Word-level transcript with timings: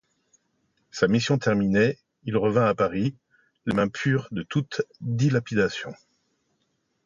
Sa 0.89 1.07
mission 1.07 1.37
terminée, 1.37 1.99
il 2.23 2.35
revint 2.35 2.65
à 2.65 2.73
Paris, 2.73 3.15
les 3.67 3.75
mains 3.75 3.87
pures 3.87 4.27
de 4.31 4.41
toute 4.41 4.81
dilapidation. 4.99 5.93